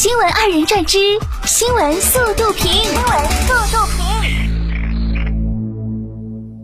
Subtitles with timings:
[0.00, 0.96] 新闻二人转之
[1.44, 2.70] 新闻速度评。
[2.70, 3.04] 新闻
[3.42, 4.06] 速度评。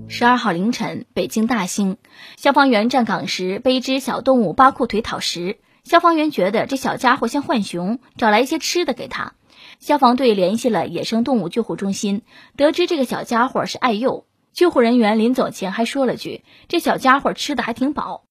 [0.08, 1.96] 十二号凌晨，北京大兴，
[2.36, 5.58] 消防员站岗时被一只小动物扒裤腿讨食。
[5.82, 9.32] 消防员觉得这小家伙像浣熊，找来一些吃的给他。
[9.80, 12.22] 消防队联系了野生动物救护中心，
[12.56, 14.26] 得知这个小家伙是爱幼。
[14.52, 18.26] 救护人员临走前还说了句：“这小家伙吃的还挺饱。”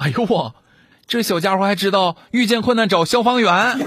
[0.00, 0.54] 哎呦我！
[1.06, 3.78] 这小家伙还知道遇见困难找消防员。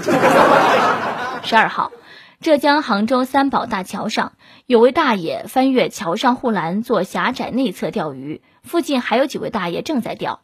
[1.42, 1.92] 十二号，
[2.40, 4.32] 浙江杭州三宝大桥上
[4.66, 10.40] 有位大爷翻越桥上护栏做狭窄内侧钓鱼，附近还有几位大爷正在钓。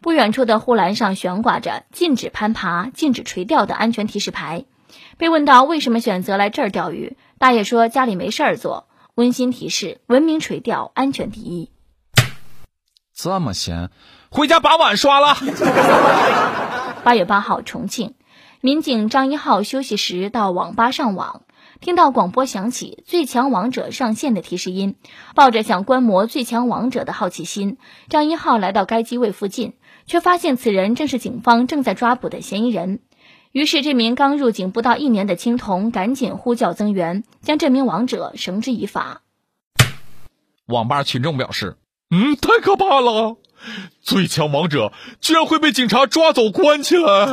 [0.00, 4.64] 不远处的护栏上悬挂着“禁止攀爬、禁止垂钓”的安全提示牌。
[5.16, 8.86] 被问到为什么选择来这儿钓鱼，大爷说家里没事儿做。
[9.14, 11.70] 温馨提示：文明垂钓，安全第一。
[13.20, 13.90] 这么闲，
[14.30, 15.34] 回家把碗刷了。
[17.02, 18.14] 八月八号，重庆
[18.60, 21.42] 民警张一浩休息时到网吧上网，
[21.80, 24.94] 听到广播响起“最强王者上线”的提示音，
[25.34, 29.72] 抱着想观摩最强王者的好奇心，张一浩来到该机位附近，
[30.06, 33.00] 却发现此人正是警方正在抓捕的嫌疑人。
[33.50, 39.22] 于是，这名刚入警不到一年的青铜赶紧呼叫增援，将这名王者绳之以法。
[40.66, 41.78] 网吧群众表示。
[42.10, 43.36] 嗯，太可怕了！
[44.00, 47.26] 最强王者居然会被警察抓走关起来。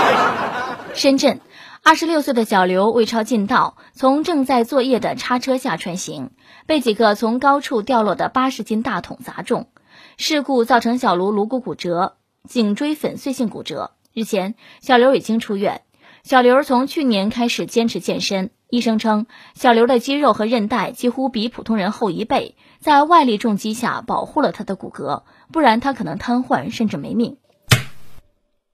[0.94, 1.40] 深圳，
[1.82, 6.30] 二十六岁的小刘为超近道，从正在作业的叉车下穿行，
[6.66, 9.68] 被几个从高处掉落的八十斤大桶砸中，
[10.16, 12.16] 事故造成小卢颅骨骨折、
[12.48, 13.90] 颈椎粉碎性骨折。
[14.14, 15.82] 日前，小刘已经出院。
[16.24, 18.50] 小刘从去年开始坚持健身。
[18.72, 27.36] 医生称，小刘的肌肉和韧带几乎比普通人厚一倍，在外力重击下保护了他的骨骼，不然他可能瘫痪甚至没命。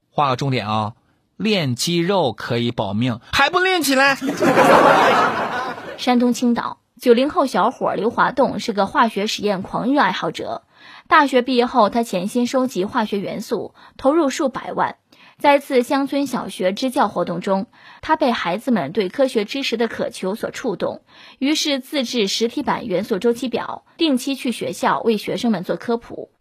[0.09, 0.93] 画个重点啊，
[1.37, 4.17] 练肌肉可以保命，还不练起来？
[5.99, 10.62] 山东青岛九零后小伙刘华栋是个化学实验狂热爱好者，
[11.09, 14.95] 大学毕业后，他潜心收集化学元素，投入数百万。
[15.38, 17.69] 在一次乡村小学支教活动中，
[18.03, 21.03] 他被孩子们对科学知识的渴求所触动，
[21.38, 26.32] 于是自制实体版元素周期表，定期去学校为学生们做科普。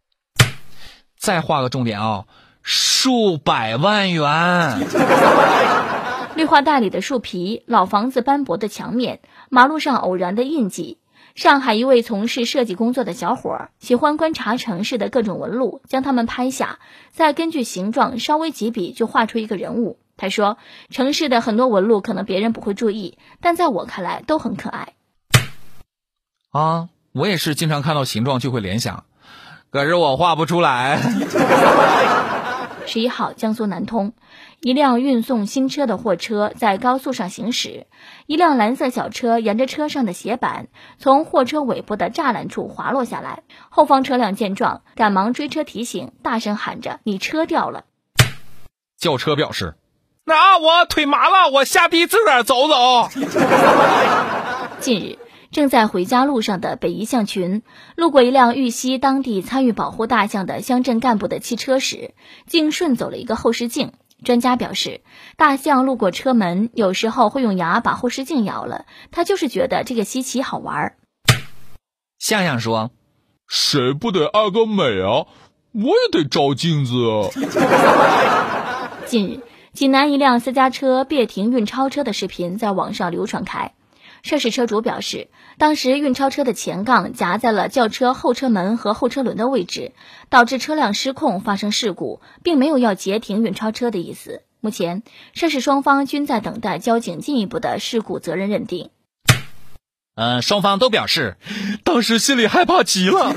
[1.15, 2.25] 再画个重点啊，
[2.63, 4.79] 数百万元！
[6.35, 9.19] 绿化带里的树皮，老房子斑驳的墙面，
[9.49, 10.97] 马路上偶然的印记。
[11.37, 16.79] 上海一位从事设计工作的小伙儿喜欢观察城市的各种纹路，将它们拍下，
[17.11, 19.99] 再根据形状稍微几笔就画出一个人物。
[20.17, 20.57] 他说
[20.89, 24.93] ：“城市的很多纹路可能别人不会注意，但在我看来都很可爱。”
[26.49, 29.03] 啊，我也是经常看到形状就会联想，
[29.69, 30.99] 可是我画不出来。
[32.87, 34.13] 十一号，江苏南通，
[34.61, 37.85] 一辆运送新车的货车在高速上行驶，
[38.27, 47.83] 一辆蓝色小车沿着车上的斜板从货车尾部的栅栏处滑落下来，后方车辆见状赶忙追车提醒，大声喊着：“你车掉了！”
[48.97, 49.75] 轿车表示
[50.23, 53.09] ：“那我腿麻了，我下地自个儿走走。
[54.79, 55.19] ”近日。
[55.51, 57.63] 正在回家路上的北宜象群，
[57.95, 62.13] 路过一辆玉溪当地参与保护大象的乡镇干部的汽车时，
[62.45, 63.93] 竟顺走了一个后视镜。
[64.23, 65.01] 专家表示，
[65.37, 70.95] 大象路过车门，有时候会用牙把后视镜咬了，它就是觉得这个稀奇好玩。
[72.17, 72.89] 象象说
[73.47, 75.27] ：“谁不得爱个美啊？
[75.71, 76.93] 我也得照镜子。
[79.05, 79.41] ”近日，
[79.71, 83.73] 济南一辆私家车别停运钞车的视频在网上流传开。
[84.23, 89.93] 涉事车主表示，当时运钞车的前杠夹在了轿车后车门和后车轮的位置，
[90.29, 94.43] 导致车辆失控发生事故，并没有要截停运钞车的意思。
[94.59, 98.89] 目前，涉事双方均在等待交警进一步的事故责任认定。
[100.15, 101.37] 嗯，双方都表示，
[101.83, 103.35] 当时心里害怕极了。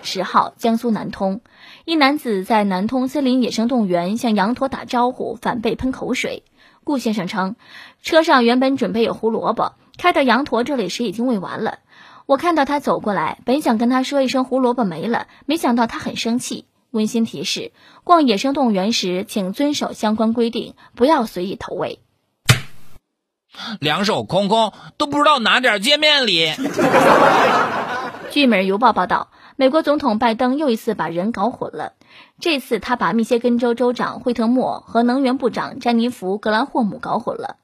[0.00, 1.40] 十号，江苏南通，
[1.84, 6.44] 一男子在南通森林野生动物园向羊驼打招呼，反被喷口水。
[6.88, 7.54] 顾先生称，
[8.02, 11.80] 车上原本准备有胡萝卜，开到羊驼这里时已经喂完了。
[12.24, 16.64] 我看到他走过来，本想跟他说一声胡萝卜没了，没想到他很生气。
[16.90, 17.72] 温馨提示：
[18.04, 22.00] 逛野生动物园时，请遵守相关规定，不要随意投喂。
[23.80, 26.54] 两手空空都不知道拿点见面礼。
[28.32, 29.28] 据《每日邮报》报道。
[29.60, 31.94] 美国总统拜登又一次把人搞混了，
[32.38, 37.56] 这次他把密歇根州州长惠特莫和能源部长詹妮弗·格兰霍姆搞混了。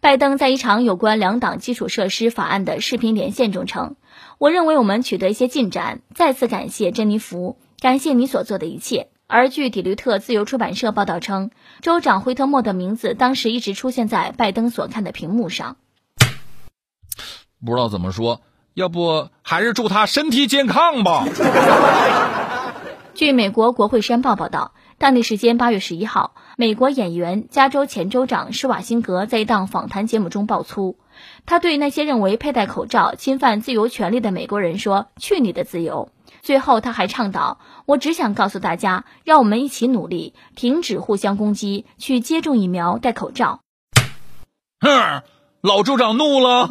[0.00, 3.96] 拜登在一场有关两党基础设施法案的视频连线中称
[4.40, 11.50] ：“我认为我们取得一些进展，再次感谢詹妮弗，感谢你所做的一切。”而据底律特自由出版社报道称，
[11.82, 15.76] 州长惠特莫的名字当时一直出现在拜登所看的屏幕上。
[17.62, 18.40] 不知道怎么说，
[18.76, 21.24] 要不还是祝他身体健康吧。
[23.14, 30.98] 据美国国会山报报道，当地时间八月十一号，美国演员、加州前州长施瓦辛格在一档访谈节目中爆粗，
[31.46, 36.10] 他对那些认为佩戴口罩侵犯自由权利的美国人说：“去你的自由！”
[36.44, 43.60] 最后，他还倡导：“我只想告诉大家，让我们一起努力，停止互相攻击，去接种疫苗，戴口罩。”
[44.84, 45.22] 哼，
[45.62, 46.68] 老州长怒了。